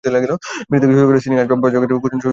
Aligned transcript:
মেঝে 0.71 0.81
থেকে 0.87 0.93
শুরু 0.99 1.07
করে 1.09 1.19
সিলিং, 1.23 1.37
আসবাব, 1.43 1.57
বসার 1.63 1.71
জায়গা, 1.73 1.85
কুশন—সবকিছুই 1.85 1.97
ধবধবে 1.97 2.21
সাদা। 2.23 2.29